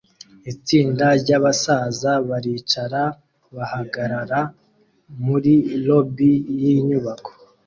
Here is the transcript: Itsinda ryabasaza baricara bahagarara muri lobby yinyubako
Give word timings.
Itsinda 0.51 1.05
ryabasaza 1.21 2.11
baricara 2.27 3.03
bahagarara 3.55 4.39
muri 5.25 5.53
lobby 5.85 6.31
yinyubako 6.61 7.31